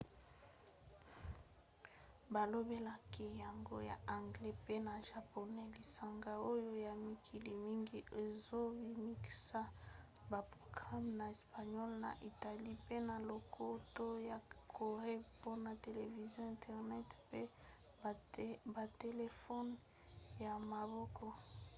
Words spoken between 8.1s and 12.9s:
ezobimisa baprograme na espagnole na italien